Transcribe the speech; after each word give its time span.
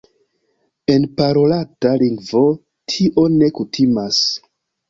En 0.93 1.03
parolata 1.19 1.93
lingvo 2.05 2.43
tio 2.95 3.29
ne 3.37 3.55
kutimas. 3.61 4.21